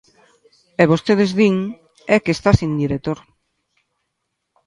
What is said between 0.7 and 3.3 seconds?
E vostedes din: é que está sen director.